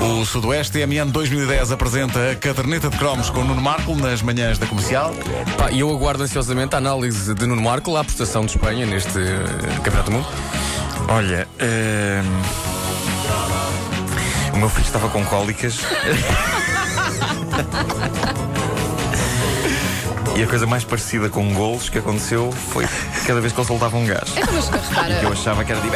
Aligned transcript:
O 0.00 0.24
Sudoeste 0.24 0.72
TMN 0.72 1.10
2010 1.10 1.72
apresenta 1.72 2.30
a 2.30 2.36
caderneta 2.36 2.90
de 2.90 2.96
cromos 2.98 3.30
com 3.30 3.44
Nuno 3.44 3.60
Marco 3.60 3.94
nas 3.96 4.22
manhãs 4.22 4.58
da 4.58 4.66
comercial. 4.66 5.12
Pá, 5.56 5.70
e 5.70 5.80
eu 5.80 5.90
aguardo 5.90 6.22
ansiosamente 6.22 6.74
a 6.74 6.78
análise 6.78 7.34
de 7.34 7.46
Nuno 7.46 7.62
Marco 7.62 7.96
à 7.96 8.04
prestação 8.04 8.44
de 8.44 8.52
Espanha 8.52 8.86
neste 8.86 9.18
eh, 9.18 9.76
Campeonato 9.76 10.10
do 10.10 10.16
Mundo. 10.16 10.26
Olha, 11.08 11.48
ehm, 11.58 12.24
o 14.54 14.58
meu 14.58 14.68
filho 14.68 14.84
estava 14.86 15.08
com 15.08 15.24
cólicas. 15.24 15.78
E 20.36 20.42
a 20.42 20.46
coisa 20.48 20.66
mais 20.66 20.82
parecida 20.82 21.28
com 21.28 21.54
golos 21.54 21.88
que 21.88 21.98
aconteceu 21.98 22.50
foi 22.50 22.84
cada 23.24 23.40
vez 23.40 23.52
que 23.52 23.60
ele 23.60 23.68
soltava 23.68 23.96
um 23.96 24.04
gás. 24.04 24.34
Repara, 24.34 25.20
Que 25.20 25.24
eu 25.24 25.32
achava 25.32 25.64
que 25.64 25.70
era 25.70 25.80
tipo. 25.80 25.94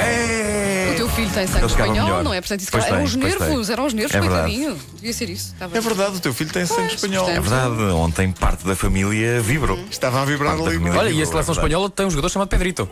"Ei!" 1.19 1.27
o 1.27 1.30
teu 1.30 1.30
filho 1.30 1.30
tem 1.35 1.46
sangue 1.46 1.66
espanhol, 1.66 2.07
melhor. 2.07 2.25
não 2.25 2.34
é? 2.34 2.41
Portanto, 2.41 2.61
isso 2.61 2.71
Pois 2.71 2.84
eram 2.87 3.03
os 3.05 3.14
tem. 3.14 3.23
nervos, 3.25 3.71
eram 3.71 3.87
os 3.87 3.93
nervos, 3.95 4.15
É 4.15 4.19
coitadinho. 4.20 4.79
Devia 4.95 5.12
ser 5.12 5.30
isso. 5.30 5.52
Estava... 5.52 5.77
É 5.77 5.80
verdade, 5.80 6.16
o 6.16 6.20
teu 6.20 6.34
filho 6.34 6.51
tem 6.52 6.66
sangue 6.66 6.95
espanhol. 6.95 7.24
portanto. 7.24 7.45
É 7.47 7.48
verdade, 7.48 7.83
ontem 7.93 8.33
parte 8.33 8.65
da 8.66 8.77
família 8.77 9.41
vibrou. 9.41 9.79
Estava 9.91 10.23
a 10.23 10.24
vibrar 10.24 10.57
Parte 10.57 10.77
ali. 10.77 10.91
Olha, 10.91 11.10
e 11.10 11.23
a 11.23 11.27
seleção 11.27 11.55
é 11.55 11.57
espanhola 11.57 11.91
tem 11.91 12.07
um 12.07 12.10
jogador 12.10 12.29
chamado 12.29 12.48
Pedrito. 12.48 12.88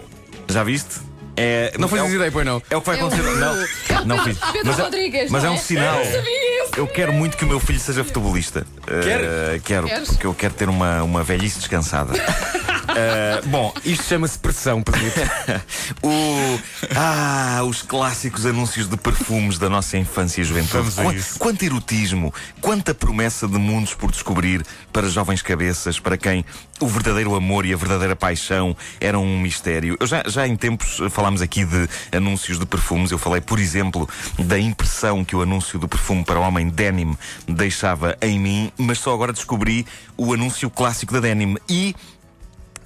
Já 0.49 0.63
viste? 0.65 1.01
É, 1.39 1.75
Não 1.79 1.87
fazes 1.87 2.11
é 2.11 2.15
ideia, 2.15 2.33
pois 2.33 2.47
não? 2.47 2.63
É 2.71 2.77
o 2.79 2.81
que 2.81 2.87
vai 2.87 2.97
É 2.97 3.01
acontecer. 3.01 3.23
Não, 3.23 3.53
o 3.53 4.05
não 4.07 4.17
Pedro- 4.25 4.25
fiz. 4.25 4.39
Pedro 4.53 4.61
mas 4.69 4.79
é, 4.79 4.83
Rodrigues, 4.83 5.31
mas 5.31 5.45
é 5.45 5.47
não 5.49 5.53
um 5.53 5.57
é? 5.57 5.61
sinal. 5.61 5.99
Eu 6.01 6.05
sabia 6.13 6.63
isso. 6.65 6.71
Eu 6.79 6.87
quero 6.87 7.13
muito 7.13 7.37
que 7.37 7.45
o 7.45 7.47
meu 7.49 7.61
filho 7.61 7.79
seja 7.79 8.03
futebolista. 8.03 8.67
Queres? 8.87 9.27
Uh, 9.27 9.61
quero, 9.63 9.87
Queres? 9.87 10.09
porque 10.09 10.27
eu 10.27 10.33
quero 10.35 10.55
ter 10.55 10.67
uma, 10.71 11.03
uma 11.03 11.23
velhice 11.23 11.59
descansada. 11.59 12.15
Uh, 12.89 13.47
bom, 13.49 13.73
Isto 13.85 14.05
chama-se 14.05 14.39
pressão, 14.39 14.83
Pedrito. 14.83 15.21
o, 16.03 16.61
ah, 16.95 17.61
os 17.65 17.83
clássicos 17.83 18.47
anúncios 18.47 18.89
de 18.89 18.97
perfumes 18.97 19.59
da 19.59 19.69
nossa 19.69 19.99
infância 19.99 20.41
e 20.41 20.45
juventude. 20.45 20.73
Vamos 20.79 20.99
a 20.99 21.03
Qua- 21.03 21.15
isso. 21.15 21.39
Quanto 21.39 21.65
erotismo, 21.65 22.33
quanta 22.61 22.95
promessa 22.95 23.49
de 23.49 23.59
mundos 23.59 23.95
por 23.95 24.11
descobrir 24.11 24.65
para 24.93 25.09
jovens 25.09 25.43
cabeças, 25.43 25.99
para 25.99 26.17
quem 26.17 26.45
o 26.81 26.87
verdadeiro 26.87 27.35
amor 27.35 27.67
e 27.67 27.73
a 27.73 27.77
verdadeira 27.77 28.15
paixão 28.15 28.77
eram 29.01 29.25
um 29.25 29.41
mistério. 29.41 29.97
Eu 29.99 30.07
já, 30.07 30.23
já 30.27 30.47
em 30.47 30.57
tempos 30.57 31.01
falámos 31.11 31.43
aqui 31.43 31.65
de 31.65 31.89
anúncios 32.13 32.59
de 32.59 32.67
perfumes. 32.67 33.11
Eu 33.11 33.19
falei, 33.19 33.41
por 33.41 33.59
exemplo, 33.59 34.09
da 34.39 34.59
impressão 34.59 35.25
que 35.25 35.35
o 35.35 35.43
anúncio 35.43 35.79
do 35.79 35.89
perfume 35.89 36.25
para 36.25 36.39
o 36.39 36.43
homem 36.43 36.69
denim 36.69 37.17
deixava 37.49 38.17
em 38.21 38.39
mim, 38.39 38.73
mas 38.77 38.99
só 38.99 39.13
agora 39.13 39.33
descobri 39.33 39.87
o 40.17 40.33
anúncio 40.33 40.71
clássico 40.71 41.13
da 41.15 41.21
denim. 41.21 41.57
E 41.69 41.95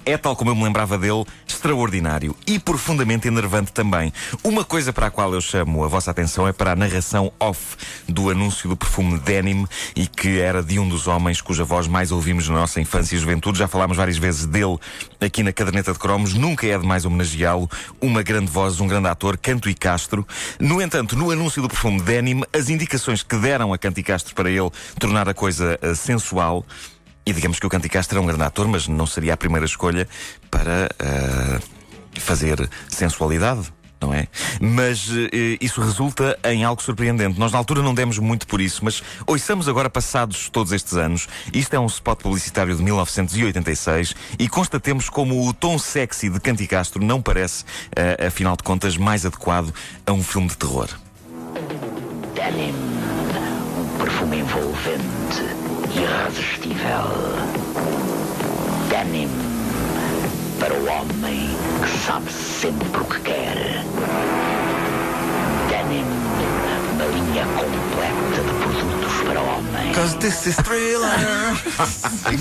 é, 0.04 0.16
tal 0.16 0.34
como 0.36 0.50
eu 0.50 0.54
me 0.54 0.64
lembrava 0.64 0.98
dele, 0.98 1.24
extraordinário 1.46 2.34
e 2.46 2.58
profundamente 2.58 3.28
enervante 3.28 3.72
também. 3.72 4.12
Uma 4.42 4.64
coisa 4.64 4.92
para 4.92 5.06
a 5.06 5.10
qual 5.10 5.32
eu 5.34 5.40
chamo 5.40 5.84
a 5.84 5.88
vossa 5.88 6.10
atenção 6.10 6.48
é 6.48 6.52
para 6.52 6.72
a 6.72 6.76
narração 6.76 7.32
off 7.38 7.76
do 8.08 8.30
anúncio 8.30 8.68
do 8.68 8.76
perfume 8.76 9.18
Denim 9.18 9.66
e 9.94 10.06
que 10.06 10.40
era 10.40 10.62
de 10.62 10.78
um 10.78 10.88
dos 10.88 11.06
homens 11.06 11.40
cuja 11.40 11.64
voz 11.64 11.86
mais 11.86 12.10
ouvimos 12.12 12.48
na 12.48 12.56
nossa 12.56 12.80
infância 12.80 13.14
e 13.16 13.18
juventude. 13.18 13.58
Já 13.58 13.68
falámos 13.68 13.96
várias 13.96 14.16
vezes 14.16 14.46
dele 14.46 14.78
aqui 15.20 15.42
na 15.42 15.52
caderneta 15.52 15.92
de 15.92 15.98
cromos. 15.98 16.34
Nunca 16.34 16.66
é 16.66 16.78
demais 16.78 17.04
homenageá-lo. 17.04 17.68
Uma 18.00 18.22
grande 18.22 18.50
voz, 18.50 18.80
um 18.80 18.86
grande 18.86 19.08
ator, 19.08 19.36
Canto 19.36 19.68
e 19.68 19.74
Castro. 19.74 20.26
No 20.58 20.80
entanto, 20.80 21.16
no 21.16 21.30
anúncio 21.30 21.60
do 21.60 21.68
perfume 21.68 22.00
Denim, 22.00 22.42
as 22.52 22.68
indicações 22.68 23.22
que 23.22 23.36
deram 23.36 23.72
a 23.72 23.78
Canto 23.78 24.00
e 24.00 24.02
Castro 24.02 24.34
para 24.34 24.50
ele 24.50 24.70
tornar 24.98 25.28
a 25.28 25.34
coisa 25.34 25.78
eh, 25.82 25.94
sensual 25.94 26.64
e 27.24 27.32
digamos 27.32 27.58
que 27.58 27.66
o 27.66 27.70
Canticastro 27.70 28.18
é 28.18 28.20
um 28.20 28.26
grande 28.26 28.42
ator, 28.42 28.66
mas 28.66 28.88
não 28.88 29.06
seria 29.06 29.34
a 29.34 29.36
primeira 29.36 29.66
escolha 29.66 30.08
para 30.50 30.88
ah, 30.98 31.60
fazer 32.18 32.68
sensualidade. 32.88 33.72
Não 34.00 34.14
é? 34.14 34.28
Mas 34.58 35.10
eh, 35.10 35.58
isso 35.60 35.82
resulta 35.82 36.38
em 36.44 36.64
algo 36.64 36.82
surpreendente. 36.82 37.38
Nós, 37.38 37.52
na 37.52 37.58
altura, 37.58 37.82
não 37.82 37.92
demos 37.92 38.18
muito 38.18 38.46
por 38.46 38.58
isso, 38.58 38.82
mas 38.82 39.02
ouçamos 39.26 39.68
agora, 39.68 39.90
passados 39.90 40.48
todos 40.48 40.72
estes 40.72 40.94
anos, 40.94 41.28
isto 41.52 41.74
é 41.74 41.78
um 41.78 41.84
spot 41.84 42.18
publicitário 42.22 42.74
de 42.74 42.82
1986 42.82 44.14
e 44.38 44.48
constatemos 44.48 45.10
como 45.10 45.46
o 45.46 45.52
tom 45.52 45.78
sexy 45.78 46.30
de 46.30 46.40
Canticastro 46.40 47.04
não 47.04 47.20
parece, 47.20 47.62
eh, 47.94 48.26
afinal 48.26 48.56
de 48.56 48.62
contas, 48.62 48.96
mais 48.96 49.26
adequado 49.26 49.70
a 50.06 50.12
um 50.12 50.22
filme 50.24 50.48
de 50.48 50.56
terror. 50.56 50.88
Denim, 52.34 52.72
um 53.78 53.98
perfume 53.98 54.38
envolvente, 54.38 55.59
irresistível. 55.94 57.04
Denim, 58.88 59.28
para 60.58 60.74
o 60.74 60.86
homem 60.86 61.50
que 61.82 61.98
sabe 62.06 62.32
sempre 62.32 63.00
o 63.00 63.04
que 63.04 63.20
quer. 63.20 63.84
Denim, 65.68 66.04
uma 66.92 67.04
linha 67.04 67.44
completa 67.56 68.42
de 68.42 68.59
para 69.24 69.40
o 69.40 69.44
homem. 69.44 69.92
Cause 69.94 70.16
this 70.18 70.46
is 70.46 70.56
thriller. 70.56 71.10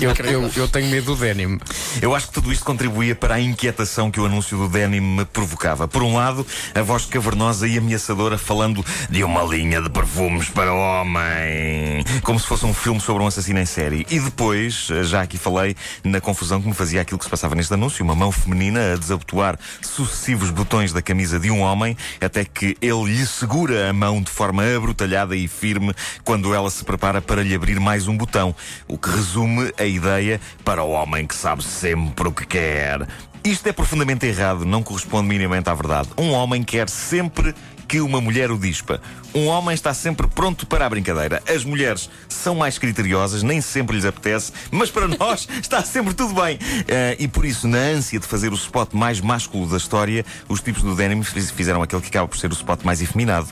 eu, 0.00 0.42
eu, 0.42 0.50
eu 0.56 0.68
tenho 0.68 0.88
medo 0.88 1.14
do 1.14 1.16
denim. 1.16 1.58
Eu 2.00 2.14
acho 2.14 2.28
que 2.28 2.32
tudo 2.34 2.52
isto 2.52 2.64
contribuía 2.64 3.14
para 3.14 3.34
a 3.34 3.40
inquietação 3.40 4.10
que 4.10 4.20
o 4.20 4.26
anúncio 4.26 4.56
do 4.56 4.68
denim 4.68 5.00
me 5.00 5.24
provocava. 5.24 5.88
Por 5.88 6.02
um 6.02 6.14
lado, 6.14 6.46
a 6.74 6.82
voz 6.82 7.04
cavernosa 7.06 7.66
e 7.66 7.76
ameaçadora 7.78 8.38
falando 8.38 8.84
de 9.08 9.24
uma 9.24 9.42
linha 9.42 9.80
de 9.80 9.90
perfumes 9.90 10.48
para 10.48 10.72
o 10.72 10.78
homem, 10.78 12.04
como 12.22 12.38
se 12.38 12.46
fosse 12.46 12.64
um 12.64 12.74
filme 12.74 13.00
sobre 13.00 13.22
um 13.22 13.26
assassino 13.26 13.58
em 13.58 13.66
série. 13.66 14.06
E 14.10 14.18
depois, 14.20 14.88
já 15.02 15.22
aqui 15.22 15.36
falei 15.36 15.76
na 16.04 16.20
confusão 16.20 16.60
que 16.60 16.68
me 16.68 16.74
fazia 16.74 17.00
aquilo 17.00 17.18
que 17.18 17.24
se 17.24 17.30
passava 17.30 17.54
neste 17.54 17.74
anúncio, 17.74 18.04
uma 18.04 18.14
mão 18.14 18.30
feminina 18.32 18.94
a 18.94 18.96
desabotoar 18.96 19.58
sucessivos 19.82 20.50
botões 20.50 20.92
da 20.92 21.02
camisa 21.02 21.38
de 21.38 21.50
um 21.50 21.60
homem, 21.60 21.96
até 22.20 22.44
que 22.44 22.76
ele 22.80 23.04
lhe 23.04 23.26
segura 23.26 23.90
a 23.90 23.92
mão 23.92 24.22
de 24.22 24.30
forma 24.30 24.62
abrutalhada 24.76 25.36
e 25.36 25.48
firme 25.48 25.94
quando 26.24 26.54
ela 26.54 26.69
se 26.70 26.84
prepara 26.84 27.20
para 27.20 27.42
lhe 27.42 27.54
abrir 27.54 27.78
mais 27.80 28.06
um 28.08 28.16
botão, 28.16 28.54
o 28.88 28.96
que 28.96 29.10
resume 29.10 29.72
a 29.78 29.84
ideia 29.84 30.40
para 30.64 30.82
o 30.82 30.90
homem 30.90 31.26
que 31.26 31.34
sabe 31.34 31.62
sempre 31.64 32.28
o 32.28 32.32
que 32.32 32.46
quer. 32.46 33.06
Isto 33.44 33.66
é 33.68 33.72
profundamente 33.72 34.26
errado, 34.26 34.64
não 34.64 34.82
corresponde 34.82 35.26
minimamente 35.28 35.68
à 35.70 35.74
verdade. 35.74 36.08
Um 36.18 36.30
homem 36.32 36.62
quer 36.62 36.88
sempre 36.88 37.54
que 37.88 38.00
uma 38.00 38.20
mulher 38.20 38.52
o 38.52 38.58
dispa. 38.58 39.00
Um 39.34 39.46
homem 39.46 39.74
está 39.74 39.92
sempre 39.92 40.28
pronto 40.28 40.64
para 40.66 40.86
a 40.86 40.88
brincadeira. 40.88 41.42
As 41.48 41.64
mulheres 41.64 42.08
são 42.28 42.54
mais 42.54 42.78
criteriosas, 42.78 43.42
nem 43.42 43.60
sempre 43.60 43.96
lhes 43.96 44.04
apetece, 44.04 44.52
mas 44.70 44.90
para 44.90 45.08
nós 45.18 45.48
está 45.60 45.82
sempre 45.82 46.14
tudo 46.14 46.34
bem. 46.40 46.56
Eh, 46.86 47.16
e 47.18 47.26
por 47.26 47.44
isso, 47.44 47.66
na 47.66 47.78
ânsia 47.78 48.20
de 48.20 48.26
fazer 48.28 48.52
o 48.52 48.54
spot 48.54 48.92
mais 48.92 49.20
másculo 49.20 49.66
da 49.66 49.76
história, 49.76 50.24
os 50.48 50.60
tipos 50.60 50.82
do 50.82 50.94
denim 50.94 51.20
fiz- 51.24 51.50
fizeram 51.50 51.82
aquele 51.82 52.02
que 52.02 52.08
acaba 52.08 52.28
por 52.28 52.38
ser 52.38 52.50
o 52.50 52.54
spot 52.54 52.84
mais 52.84 53.00
efeminado. 53.02 53.48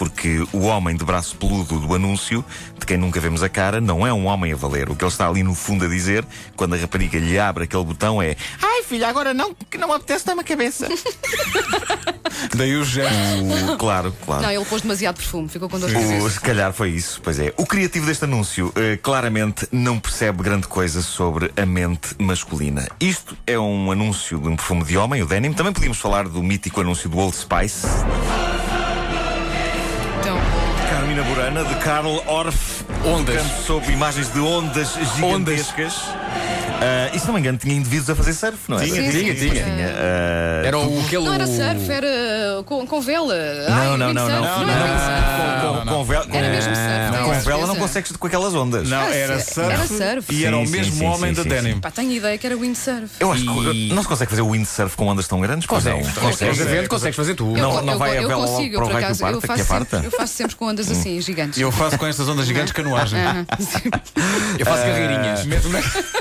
Porque 0.00 0.42
o 0.50 0.60
homem 0.60 0.96
de 0.96 1.04
braço 1.04 1.36
peludo 1.36 1.78
do 1.78 1.94
anúncio, 1.94 2.42
de 2.78 2.86
quem 2.86 2.96
nunca 2.96 3.20
vemos 3.20 3.42
a 3.42 3.50
cara, 3.50 3.82
não 3.82 4.06
é 4.06 4.10
um 4.10 4.24
homem 4.24 4.50
a 4.50 4.56
valer. 4.56 4.88
O 4.88 4.96
que 4.96 5.04
ele 5.04 5.12
está 5.12 5.28
ali 5.28 5.42
no 5.42 5.54
fundo 5.54 5.84
a 5.84 5.88
dizer, 5.88 6.24
quando 6.56 6.72
a 6.74 6.78
rapariga 6.78 7.18
lhe 7.18 7.38
abre 7.38 7.64
aquele 7.64 7.84
botão, 7.84 8.22
é 8.22 8.34
Ai 8.62 8.82
filha, 8.82 9.08
agora 9.08 9.34
não, 9.34 9.54
que 9.68 9.76
não 9.76 9.88
me 9.88 9.94
apetece 9.94 10.24
dar-me 10.24 10.40
a 10.40 10.44
cabeça. 10.44 10.88
Daí 12.56 12.74
o 12.76 12.82
gesto. 12.84 13.14
O- 13.74 13.76
claro, 13.76 14.14
claro. 14.24 14.42
Não, 14.42 14.50
ele 14.50 14.64
pôs 14.64 14.80
demasiado 14.80 15.16
perfume, 15.16 15.50
ficou 15.50 15.68
com 15.68 15.78
dor 15.78 15.90
de 15.90 15.96
O, 15.96 16.00
cabeça. 16.00 16.30
se 16.30 16.40
calhar 16.40 16.72
foi 16.72 16.88
isso, 16.88 17.20
pois 17.22 17.38
é. 17.38 17.52
O 17.58 17.66
criativo 17.66 18.06
deste 18.06 18.24
anúncio 18.24 18.72
eh, 18.76 18.96
claramente 19.02 19.68
não 19.70 20.00
percebe 20.00 20.42
grande 20.42 20.66
coisa 20.66 21.02
sobre 21.02 21.52
a 21.54 21.66
mente 21.66 22.14
masculina. 22.18 22.88
Isto 22.98 23.36
é 23.46 23.58
um 23.58 23.92
anúncio 23.92 24.38
de 24.38 24.48
um 24.48 24.56
perfume 24.56 24.82
de 24.82 24.96
homem, 24.96 25.22
o 25.22 25.26
denim. 25.26 25.52
Também 25.52 25.74
podíamos 25.74 25.98
falar 25.98 26.26
do 26.26 26.42
mítico 26.42 26.80
anúncio 26.80 27.10
do 27.10 27.18
Old 27.18 27.36
Spice. 27.36 27.86
Então, 30.20 30.38
Carmina 30.90 31.22
Burana, 31.22 31.64
de 31.64 31.74
Karl 31.76 32.22
Orff. 32.26 32.84
Ondas. 33.04 33.36
Canto 33.36 33.62
sob 33.62 33.90
imagens 33.90 34.28
de 34.28 34.40
ondas 34.40 34.94
gigantescas. 35.16 35.94
Ah, 36.82 37.10
e 37.14 37.18
se 37.18 37.26
não 37.26 37.34
me 37.34 37.40
engano, 37.40 37.58
tinha 37.58 37.74
indivíduos 37.74 38.08
a 38.10 38.14
fazer 38.14 38.32
surf, 38.32 38.58
não 38.68 38.78
é? 38.80 38.84
Tinha, 38.84 38.94
Sim, 39.12 39.18
tinha, 39.18 39.34
sim, 39.36 39.50
tinha. 39.50 39.64
sim. 39.64 39.70
ah, 39.82 40.62
Era 40.66 40.78
o 40.78 41.00
aquele. 41.00 41.24
não 41.24 41.34
era 41.34 41.46
surf, 41.46 41.90
era 41.90 42.62
com, 42.64 42.86
com 42.86 43.00
vela. 43.02 43.34
Ai, 43.68 43.88
Não, 43.88 43.98
não, 43.98 44.14
não, 44.14 44.28
não. 44.28 44.40
Com, 44.40 45.84
com, 45.84 45.86
com 45.86 46.04
vela, 46.04 46.26
com, 46.26 46.36
Era 46.36 46.48
mesmo 46.48 46.74
surf, 46.74 47.24
com 47.24 47.40
vela 47.50 47.66
não 47.66 47.76
consegues 47.76 48.12
com 48.12 48.26
aquelas 48.26 48.54
ondas. 48.54 48.88
Não, 48.88 48.98
Ah, 49.00 49.14
era 49.14 49.38
surf. 49.40 49.60
era 49.70 49.86
surf. 49.86 50.34
E 50.34 50.44
era 50.46 50.56
Sim, 50.56 50.64
o 50.64 50.68
mesmo 50.70 50.92
sim, 50.96 51.04
homem 51.06 51.30
sim, 51.34 51.36
da 51.36 51.42
sim, 51.42 51.48
denim. 51.48 51.80
Pá, 51.80 51.90
tenho 51.90 52.12
ideia 52.12 52.38
que 52.38 52.46
era 52.46 52.56
windsurf. 52.56 53.10
Eu 53.20 53.30
acho 53.32 53.42
E- 53.42 53.88
que 53.88 53.94
não 53.94 54.02
se 54.02 54.08
consegue 54.08 54.30
fazer 54.30 54.42
windsurf 54.42 54.96
com 54.96 55.06
ondas 55.06 55.28
tão 55.28 55.40
grandes? 55.40 55.66
pois 55.66 55.84
não. 55.84 56.00
Consegues, 56.00 56.88
Consegues. 56.88 57.16
fazer 57.16 57.34
tu. 57.34 57.56
Eu, 57.56 57.82
Não- 57.82 57.98
vai 57.98 58.16
a 58.18 58.20
vela 58.26 58.46
logo 58.46 58.70
para 58.70 58.84
o 58.84 58.88
raio 58.88 59.06
que 59.14 59.18
parta, 59.20 59.36
Eu 59.36 59.40
que 59.40 59.46
faço, 59.46 59.58
sempre, 59.64 59.68
parta? 59.86 60.00
eu 60.06 60.10
faço 60.10 60.34
sempre 60.34 60.56
com 60.56 60.64
ondas 60.66 60.90
assim, 60.90 61.20
gigantes. 61.20 61.58
Eu 61.60 61.70
faço 61.70 61.98
com 61.98 62.06
estas 62.06 62.26
ondas 62.28 62.46
gigantes 62.46 62.72
canoagem. 62.72 63.18
Eu 64.58 64.64
faço 64.66 64.82
carreirinhas. 64.82 65.46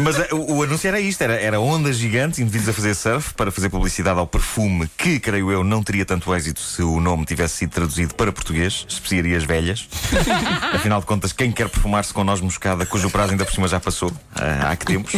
Mas 0.01 0.19
eh, 0.19 0.27
o, 0.49 0.57
o 0.57 0.63
anúncio 0.63 0.87
era 0.87 0.99
isto: 0.99 1.21
era, 1.21 1.33
era 1.39 1.59
ondas 1.59 1.97
gigantes, 1.97 2.39
indivíduos 2.39 2.69
a 2.69 2.73
fazer 2.73 2.95
surf 2.95 3.33
para 3.33 3.51
fazer 3.51 3.69
publicidade 3.69 4.19
ao 4.19 4.27
perfume, 4.27 4.89
que, 4.97 5.19
creio 5.19 5.51
eu, 5.51 5.63
não 5.63 5.83
teria 5.83 6.05
tanto 6.05 6.33
êxito 6.35 6.59
se 6.59 6.81
o 6.81 6.99
nome 6.99 7.25
tivesse 7.25 7.57
sido 7.57 7.71
traduzido 7.71 8.13
para 8.15 8.31
português, 8.31 8.85
especiarias 8.87 9.43
velhas. 9.43 9.87
Afinal 10.73 10.99
de 10.99 11.05
contas, 11.05 11.31
quem 11.33 11.51
quer 11.51 11.69
perfumar-se 11.69 12.13
com 12.13 12.23
noz 12.23 12.41
moscada, 12.41 12.85
cujo 12.85 13.09
prazo 13.09 13.31
ainda 13.31 13.45
por 13.45 13.53
cima 13.53 13.67
já 13.67 13.79
passou, 13.79 14.11
ah, 14.35 14.71
há 14.71 14.75
que 14.75 14.85
tempos. 14.85 15.13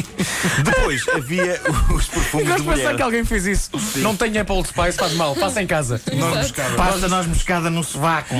Depois 0.63 1.07
havia 1.09 1.59
os 1.93 2.05
perfumes 2.07 2.47
Gosto 2.47 2.61
de 2.61 2.63
de 2.63 2.69
pensar 2.69 2.83
mulher. 2.83 2.95
que 2.95 3.01
alguém 3.01 3.25
fez 3.25 3.45
isso. 3.45 3.69
Não 3.97 4.15
tem 4.15 4.37
Apple 4.37 4.63
Spice, 4.65 4.97
faz 4.97 5.13
mal. 5.13 5.35
Faça 5.35 5.61
em 5.61 5.67
casa. 5.67 6.01
Nós 6.13 6.37
buscava. 6.47 6.75
Passa 6.75 7.07
noz 7.07 7.27
moscada 7.27 7.69
no 7.69 7.83
sovaco. 7.83 8.33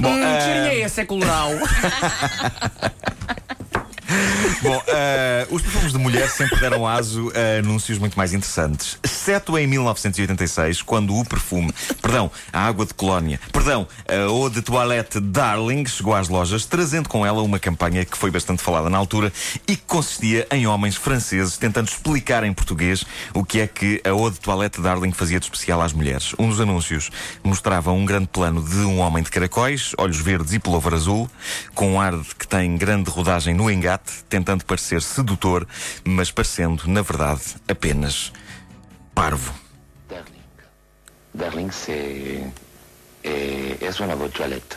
Bom, 0.00 0.14
Hum, 0.14 0.40
cheirinho 0.40 0.66
é 0.66 0.78
esse? 0.80 1.00
É 1.00 1.04
coloral. 1.04 1.50
Bom, 4.64 4.82
eh, 4.86 5.46
os 5.50 5.60
perfumes 5.60 5.92
de 5.92 5.98
mulher 5.98 6.26
sempre 6.30 6.58
deram 6.58 6.88
aso 6.88 7.30
a 7.34 7.58
anúncios 7.58 7.98
muito 7.98 8.16
mais 8.16 8.32
interessantes. 8.32 8.98
Exceto 9.04 9.58
em 9.58 9.66
1986, 9.66 10.80
quando 10.80 11.14
o 11.14 11.22
perfume, 11.22 11.70
perdão, 12.00 12.30
a 12.50 12.66
água 12.66 12.86
de 12.86 12.94
colónia, 12.94 13.38
perdão, 13.52 13.86
a 14.08 14.14
eau 14.14 14.48
de 14.48 14.62
toilette 14.62 15.20
Darling 15.20 15.84
chegou 15.84 16.14
às 16.14 16.30
lojas, 16.30 16.64
trazendo 16.64 17.10
com 17.10 17.26
ela 17.26 17.42
uma 17.42 17.58
campanha 17.58 18.06
que 18.06 18.16
foi 18.16 18.30
bastante 18.30 18.62
falada 18.62 18.88
na 18.88 18.96
altura 18.96 19.30
e 19.68 19.76
que 19.76 19.82
consistia 19.86 20.46
em 20.50 20.66
homens 20.66 20.96
franceses 20.96 21.58
tentando 21.58 21.88
explicar 21.88 22.42
em 22.42 22.52
português 22.54 23.04
o 23.34 23.44
que 23.44 23.60
é 23.60 23.66
que 23.66 24.00
a 24.02 24.08
eau 24.08 24.30
de 24.30 24.40
toilette 24.40 24.80
Darling 24.80 25.12
fazia 25.12 25.38
de 25.38 25.44
especial 25.44 25.82
às 25.82 25.92
mulheres. 25.92 26.34
Um 26.38 26.48
dos 26.48 26.58
anúncios 26.58 27.10
mostrava 27.42 27.92
um 27.92 28.06
grande 28.06 28.28
plano 28.28 28.62
de 28.66 28.78
um 28.78 29.00
homem 29.00 29.22
de 29.22 29.30
caracóis, 29.30 29.92
olhos 29.98 30.16
verdes 30.16 30.54
e 30.54 30.58
pullover 30.58 30.94
azul, 30.94 31.30
com 31.74 31.92
um 31.92 32.00
ar 32.00 32.14
que 32.38 32.48
tem 32.48 32.78
grande 32.78 33.10
rodagem 33.10 33.52
no 33.52 33.70
engate, 33.70 34.24
tentando 34.26 34.53
parecer 34.62 35.02
sedutor, 35.02 35.66
mas 36.04 36.30
parecendo, 36.30 36.86
na 36.86 37.02
verdade, 37.02 37.56
apenas 37.66 38.32
parvo. 39.14 39.52
Darling. 40.08 40.42
Darling, 41.34 41.70
c'est. 41.72 42.52
É, 43.24 43.76
é 43.80 44.04
uma 44.04 44.14
boa 44.14 44.28
toilette. 44.28 44.76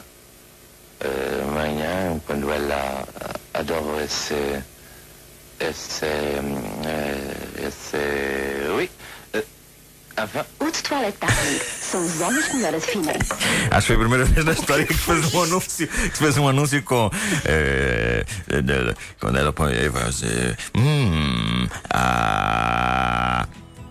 Euh, 1.04 1.44
amanhã, 1.48 2.20
quando 2.26 2.50
ela 2.50 3.06
adora 3.54 4.04
esse. 4.04 4.64
Esse. 5.60 6.06
euh, 6.06 7.68
esse. 7.68 7.98
Oui. 8.76 8.90
De 10.18 10.84
toilette 10.84 11.18
Darling. 11.22 11.60
São 11.80 12.04
os 12.04 12.20
homens 12.22 12.48
que 12.48 12.56
melhor 12.56 12.70
a 12.70 12.72
definem. 12.74 13.16
Acho 13.70 13.88
que 13.88 13.94
foi 13.94 13.96
a 13.96 14.00
primeira 14.00 14.26
vez 14.26 14.46
na 14.46 14.52
história 14.54 14.86
que 14.86 14.94
se 14.96 15.00
fez 15.00 15.34
um 15.34 15.44
anúncio, 15.44 15.88
que 15.88 16.18
fez 16.18 16.38
um 16.38 16.48
anúncio 16.48 16.82
com. 16.84 17.12
eh, 17.46 18.26
eh, 18.50 18.96
quando 19.20 19.38
ela 19.38 19.54
põe 19.54 19.74
dizer. 20.10 20.58
Hum. 20.76 21.68
Ah. 21.92 22.77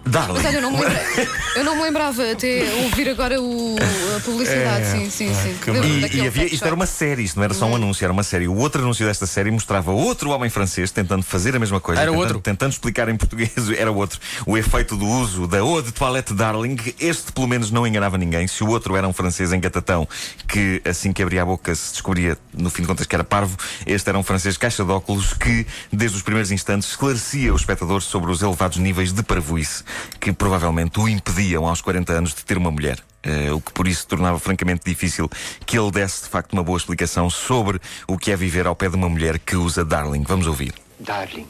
Darling. 0.06 0.34
Mas 0.34 0.46
olha, 0.46 0.56
eu 0.56 0.62
não 0.62 0.70
me, 0.70 0.78
lembra- 0.80 1.02
eu 1.56 1.64
não 1.64 1.76
me 1.76 1.82
lembrava 1.82 2.30
até 2.32 2.62
ouvir 2.84 3.08
agora 3.08 3.40
o, 3.40 3.76
a 4.16 4.20
publicidade. 4.20 4.82
É, 4.82 4.92
sim, 4.92 5.10
sim, 5.10 5.34
sim. 5.34 5.56
que 5.60 5.70
Lembro-me 5.70 6.08
E, 6.08 6.16
e 6.18 6.26
havia, 6.26 6.44
isto 6.46 6.64
era 6.64 6.74
uma 6.74 6.86
série, 6.86 7.24
isto 7.24 7.36
não 7.36 7.44
era 7.44 7.54
só 7.54 7.66
um 7.66 7.74
anúncio, 7.74 8.04
era 8.04 8.12
uma 8.12 8.22
série. 8.22 8.46
O 8.46 8.56
outro 8.56 8.82
anúncio 8.82 9.04
desta 9.06 9.26
série 9.26 9.50
mostrava 9.50 9.90
outro 9.90 10.30
homem 10.30 10.48
francês 10.48 10.90
tentando 10.90 11.22
fazer 11.22 11.56
a 11.56 11.58
mesma 11.58 11.80
coisa. 11.80 12.00
Era 12.00 12.10
tentando, 12.10 12.22
outro? 12.22 12.40
Tentando 12.40 12.72
explicar 12.72 13.08
em 13.08 13.16
português, 13.16 13.50
era 13.76 13.90
outro. 13.90 14.20
O 14.46 14.56
efeito 14.56 14.96
do 14.96 15.06
uso 15.06 15.46
da 15.46 15.58
eau 15.58 15.82
de 15.82 15.90
toilette 15.92 16.32
Darling. 16.32 16.76
Este, 17.00 17.32
pelo 17.32 17.48
menos, 17.48 17.70
não 17.70 17.86
enganava 17.86 18.16
ninguém. 18.16 18.46
Se 18.46 18.62
o 18.62 18.68
outro 18.68 18.96
era 18.96 19.08
um 19.08 19.12
francês 19.12 19.52
em 19.52 19.58
gatatão, 19.58 20.06
que 20.46 20.80
assim 20.84 21.12
que 21.12 21.22
abria 21.22 21.42
a 21.42 21.44
boca 21.46 21.74
se 21.74 21.92
descobria, 21.92 22.38
no 22.56 22.70
fim 22.70 22.82
de 22.82 22.88
contas, 22.88 23.06
que 23.06 23.14
era 23.14 23.24
parvo, 23.24 23.56
este 23.86 24.08
era 24.08 24.16
um 24.18 24.22
francês 24.22 24.56
caixa 24.56 24.84
de 24.84 24.90
óculos 24.90 25.34
que, 25.34 25.66
desde 25.92 26.16
os 26.16 26.22
primeiros 26.22 26.50
instantes, 26.52 26.90
esclarecia 26.90 27.52
o 27.52 27.56
espectador 27.56 28.00
sobre 28.02 28.30
os 28.30 28.40
elevados 28.40 28.78
níveis 28.78 29.12
de 29.12 29.22
parvoíce 29.22 29.82
que 30.20 30.32
provavelmente 30.32 30.98
o 31.00 31.08
impediam 31.08 31.66
aos 31.66 31.80
40 31.80 32.12
anos 32.12 32.34
de 32.34 32.44
ter 32.44 32.56
uma 32.56 32.70
mulher. 32.70 33.02
Eh, 33.22 33.50
o 33.50 33.60
que 33.60 33.72
por 33.72 33.88
isso 33.88 34.06
tornava 34.06 34.38
francamente 34.38 34.82
difícil 34.84 35.28
que 35.64 35.76
ele 35.76 35.90
desse 35.90 36.22
de 36.22 36.28
facto 36.28 36.52
uma 36.52 36.62
boa 36.62 36.78
explicação 36.78 37.28
sobre 37.28 37.80
o 38.06 38.16
que 38.16 38.30
é 38.30 38.36
viver 38.36 38.66
ao 38.66 38.76
pé 38.76 38.88
de 38.88 38.94
uma 38.94 39.08
mulher 39.08 39.38
que 39.38 39.56
usa 39.56 39.84
Darling. 39.84 40.22
Vamos 40.22 40.46
ouvir. 40.46 40.72
Darling. 41.00 41.48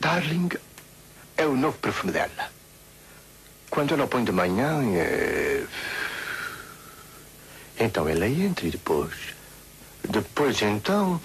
Darling 0.00 0.48
é 1.36 1.46
o 1.46 1.56
novo 1.56 1.78
perfume 1.78 2.12
dela. 2.12 2.50
Quando 3.70 3.94
ela 3.94 4.06
põe 4.06 4.24
de 4.24 4.32
manhã, 4.32 4.82
é... 4.94 5.64
então 7.78 8.08
ela 8.08 8.26
entra 8.26 8.66
e 8.66 8.70
depois. 8.70 9.14
Depois 10.08 10.60
então. 10.60 11.20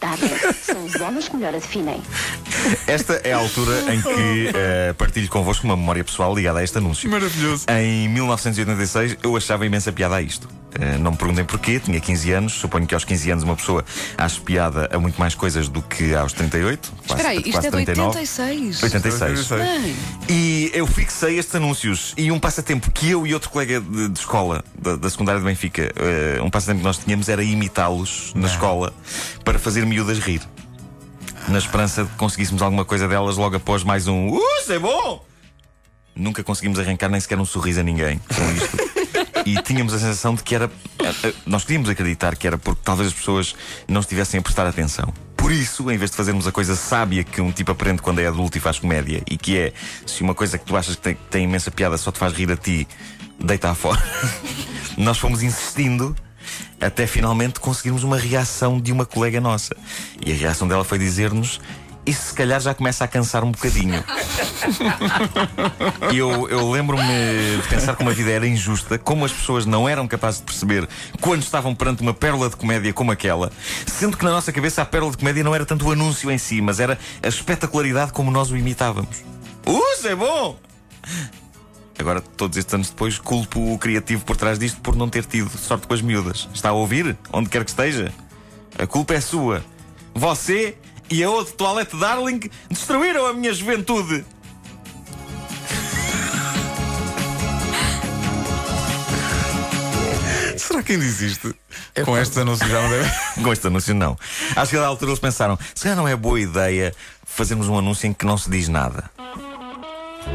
Darling. 0.00 0.54
São 0.62 0.84
os 0.84 0.94
homens 1.00 1.28
Esta 2.86 3.14
é 3.24 3.32
a 3.32 3.36
altura 3.38 3.92
em 3.94 4.00
que 4.00 4.50
eh, 4.54 4.92
partilho 4.96 5.28
convosco 5.28 5.64
uma 5.66 5.76
memória 5.76 6.02
pessoal 6.04 6.34
ligada 6.34 6.58
a 6.60 6.64
este 6.64 6.78
anúncio. 6.78 7.08
Maravilhoso. 7.10 7.64
Em 7.68 8.08
1986 8.08 9.16
eu 9.22 9.36
achava 9.36 9.64
imensa 9.66 9.92
piada 9.92 10.16
a 10.16 10.22
isto. 10.22 10.48
Eh, 10.78 10.98
não 10.98 11.12
me 11.12 11.16
perguntem 11.16 11.44
porquê, 11.44 11.78
tinha 11.80 11.98
15 12.00 12.32
anos. 12.32 12.52
Suponho 12.54 12.86
que 12.86 12.94
aos 12.94 13.04
15 13.04 13.30
anos 13.30 13.44
uma 13.44 13.56
pessoa 13.56 13.84
acha 14.16 14.40
piada 14.40 14.88
a 14.92 14.98
muito 14.98 15.18
mais 15.18 15.34
coisas 15.34 15.68
do 15.68 15.80
que 15.82 16.14
aos 16.14 16.32
38. 16.32 16.92
quase- 17.06 17.12
Espera 17.22 17.28
aí, 17.30 17.38
isto 17.38 17.50
quase 17.52 17.66
é 17.66 17.70
de 17.70 17.76
39. 17.76 18.08
86. 18.18 18.82
86. 18.82 19.48
Bem, 19.48 19.96
E 20.28 20.70
eu 20.74 20.86
fixei 20.86 21.38
estes 21.38 21.54
anúncios 21.54 22.14
e 22.16 22.30
um 22.30 22.38
passatempo 22.38 22.90
que 22.90 23.10
eu 23.10 23.26
e 23.26 23.34
outro 23.34 23.50
colega 23.50 23.80
de, 23.80 24.08
de 24.08 24.18
escola 24.18 24.62
da, 24.78 24.96
da 24.96 25.08
secundária 25.10 25.40
de 25.40 25.46
Benfica, 25.46 25.90
eh, 25.96 26.38
um 26.42 26.50
passatempo 26.50 26.80
que 26.80 26.84
nós 26.86 26.98
tínhamos 26.98 27.28
era 27.28 27.42
imitá-los 27.42 28.32
na 28.34 28.46
escola 28.48 28.92
para 29.44 29.58
fazer 29.58 29.84
miúdas 29.86 30.18
rir. 30.18 30.40
Na 31.48 31.58
esperança 31.58 32.04
de 32.04 32.10
que 32.10 32.16
conseguíssemos 32.16 32.60
alguma 32.62 32.84
coisa 32.84 33.08
delas 33.08 33.36
logo 33.36 33.56
após 33.56 33.82
mais 33.82 34.06
um 34.06 34.28
Uh, 34.28 34.40
isso 34.60 34.72
é 34.72 34.78
bom! 34.78 35.24
Nunca 36.14 36.42
conseguimos 36.42 36.78
arrancar 36.78 37.08
nem 37.08 37.20
sequer 37.20 37.38
um 37.38 37.44
sorriso 37.44 37.80
a 37.80 37.82
ninguém 37.82 38.18
com 38.18 38.52
isto. 38.52 39.46
E 39.46 39.62
tínhamos 39.62 39.94
a 39.94 39.98
sensação 39.98 40.34
de 40.34 40.42
que 40.42 40.54
era. 40.54 40.70
eh, 41.02 41.14
eh, 41.28 41.34
Nós 41.46 41.62
queríamos 41.64 41.88
acreditar 41.88 42.36
que 42.36 42.46
era 42.46 42.58
porque 42.58 42.80
talvez 42.84 43.08
as 43.08 43.14
pessoas 43.14 43.54
não 43.86 44.00
estivessem 44.00 44.38
a 44.40 44.42
prestar 44.42 44.66
atenção. 44.66 45.14
Por 45.36 45.52
isso, 45.52 45.90
em 45.90 45.96
vez 45.96 46.10
de 46.10 46.16
fazermos 46.16 46.46
a 46.46 46.52
coisa 46.52 46.74
sábia 46.74 47.22
que 47.22 47.40
um 47.40 47.52
tipo 47.52 47.70
aprende 47.70 48.02
quando 48.02 48.18
é 48.18 48.26
adulto 48.26 48.58
e 48.58 48.60
faz 48.60 48.78
comédia, 48.80 49.22
e 49.30 49.38
que 49.38 49.56
é 49.56 49.72
se 50.04 50.22
uma 50.22 50.34
coisa 50.34 50.58
que 50.58 50.64
tu 50.66 50.76
achas 50.76 50.96
que 50.96 51.02
tem, 51.02 51.14
tem 51.30 51.44
imensa 51.44 51.70
piada 51.70 51.96
só 51.96 52.10
te 52.10 52.18
faz 52.18 52.32
rir 52.32 52.50
a 52.50 52.56
ti, 52.56 52.86
deita 53.38 53.72
fora. 53.74 54.02
Nós 54.98 55.16
fomos 55.18 55.42
insistindo 55.42 56.14
até 56.80 57.06
finalmente 57.06 57.60
conseguirmos 57.60 58.04
uma 58.04 58.16
reação 58.16 58.80
de 58.80 58.92
uma 58.92 59.04
colega 59.04 59.40
nossa. 59.40 59.76
E 60.24 60.32
a 60.32 60.34
reação 60.34 60.68
dela 60.68 60.84
foi 60.84 60.98
dizer-nos. 60.98 61.60
Isso 62.06 62.28
se 62.28 62.34
calhar 62.34 62.58
já 62.58 62.72
começa 62.72 63.04
a 63.04 63.08
cansar 63.08 63.44
um 63.44 63.50
bocadinho. 63.50 64.02
E 66.12 66.18
eu, 66.18 66.48
eu 66.48 66.70
lembro-me 66.70 67.02
de 67.62 67.68
pensar 67.68 67.94
como 67.94 68.10
a 68.10 68.12
vida 68.12 68.30
era 68.30 68.46
injusta, 68.46 68.98
como 68.98 69.24
as 69.24 69.32
pessoas 69.32 69.66
não 69.66 69.88
eram 69.88 70.08
capazes 70.08 70.40
de 70.40 70.46
perceber 70.46 70.88
quando 71.20 71.42
estavam 71.42 71.74
perante 71.74 72.02
uma 72.02 72.14
pérola 72.14 72.48
de 72.48 72.56
comédia 72.56 72.92
como 72.92 73.12
aquela, 73.12 73.52
sendo 73.86 74.16
que 74.16 74.24
na 74.24 74.30
nossa 74.30 74.52
cabeça 74.52 74.82
a 74.82 74.84
pérola 74.84 75.12
de 75.12 75.18
comédia 75.18 75.44
não 75.44 75.54
era 75.54 75.64
tanto 75.64 75.86
o 75.86 75.92
anúncio 75.92 76.30
em 76.30 76.38
si, 76.38 76.60
mas 76.60 76.80
era 76.80 76.98
a 77.22 77.28
espetacularidade 77.28 78.12
como 78.12 78.30
nós 78.30 78.50
o 78.50 78.56
imitávamos. 78.56 79.18
Uh, 79.66 80.06
é 80.06 80.14
bom! 80.14 80.58
Agora, 81.98 82.20
todos 82.20 82.56
estes 82.56 82.72
anos 82.72 82.90
depois, 82.90 83.18
culpo 83.18 83.74
o 83.74 83.78
criativo 83.78 84.24
por 84.24 84.36
trás 84.36 84.58
disto 84.58 84.80
por 84.80 84.94
não 84.94 85.08
ter 85.08 85.24
tido 85.24 85.50
sorte 85.58 85.86
com 85.86 85.94
as 85.94 86.00
miúdas. 86.00 86.48
Está 86.54 86.68
a 86.68 86.72
ouvir? 86.72 87.16
Onde 87.32 87.48
quer 87.48 87.64
que 87.64 87.70
esteja? 87.70 88.12
A 88.78 88.86
culpa 88.86 89.14
é 89.14 89.20
sua. 89.20 89.64
Você 90.14 90.76
e 91.10 91.24
a 91.24 91.30
outra 91.30 91.52
toalete 91.54 91.96
Darling 91.96 92.40
destruíram 92.70 93.26
a 93.26 93.32
minha 93.32 93.52
juventude. 93.52 94.24
Será 100.56 100.82
que 100.84 100.92
ainda 100.92 101.04
existe? 101.04 101.52
Com 102.04 102.16
estes 102.16 102.38
anúncios 102.38 102.70
já 102.70 102.80
não 102.80 102.90
deve. 102.90 103.10
Com 103.42 103.52
este 103.52 103.66
anúncio, 103.66 103.94
não. 103.94 104.16
Acho 104.54 104.70
que 104.70 104.76
a 104.76 104.80
da 104.80 104.86
altura 104.86 105.10
eles 105.10 105.20
pensaram: 105.20 105.58
se 105.74 105.82
calhar 105.82 105.96
não 105.96 106.06
é 106.06 106.14
boa 106.14 106.40
ideia 106.40 106.94
fazermos 107.24 107.68
um 107.68 107.76
anúncio 107.76 108.06
em 108.06 108.12
que 108.12 108.24
não 108.24 108.38
se 108.38 108.48
diz 108.48 108.68
nada. 108.68 109.10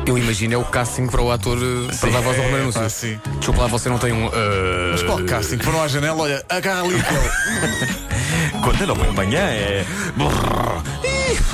Eu 0.06 0.18
imagino 0.18 0.54
é 0.54 0.58
o 0.58 0.64
casting 0.66 1.08
para 1.08 1.22
o 1.22 1.32
ator 1.32 1.58
eh, 1.58 1.96
para 2.00 2.10
dar 2.10 2.22
voz 2.22 2.38
ao 2.38 2.44
primeiro 2.44 2.72
pá, 2.74 2.80
anúncio. 2.80 3.00
sim. 3.10 3.20
Desculpa 3.38 3.62
lá, 3.62 3.68
você 3.68 3.90
não 3.90 3.98
tem 3.98 4.12
um. 4.12 4.28
eh, 4.28 4.90
Mas 4.92 5.04
qual 5.04 5.24
casting? 5.24 5.58
Foram 5.60 5.82
à 5.84 5.88
janela, 5.88 6.22
olha, 6.24 6.44
agarra 6.50 6.82
ali 6.84 6.96
aquele. 7.00 7.30
Quando 8.64 8.82
eu 8.82 8.88
não 8.88 8.96
ponho 8.96 9.14
manhã 9.14 9.40
é. 9.40 9.86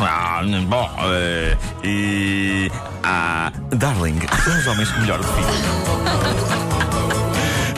Ah, 0.02 0.42
Bom, 0.68 0.90
eh, 1.14 1.58
e. 1.84 2.72
Ah, 3.04 3.52
Darling, 3.76 4.20
são 4.44 4.58
os 4.58 4.68
homens 4.68 4.90
que 4.92 5.00
melhor 5.02 5.20
definem. 5.20 5.46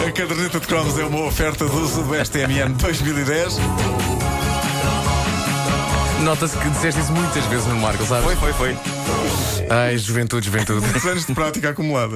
A 0.07 0.11
caderneta 0.11 0.59
de 0.59 0.67
cromos 0.67 0.97
é 0.99 1.03
uma 1.05 1.25
oferta 1.25 1.65
do 1.65 1.87
Sudoeste 1.87 2.37
MN 2.39 2.73
2010. 2.77 3.57
Nota-se 6.21 6.55
que 6.57 6.69
disseste 6.69 7.01
isso 7.01 7.11
muitas 7.11 7.43
vezes 7.45 7.65
no 7.65 7.75
Marco, 7.77 8.05
sabe? 8.05 8.23
Foi, 8.23 8.35
foi, 8.35 8.53
foi. 8.53 8.77
Ai, 9.71 9.97
juventude, 9.97 10.45
juventude. 10.49 10.85
Anos 11.09 11.25
de 11.25 11.33
prática 11.33 11.69
acumulada. 11.69 12.09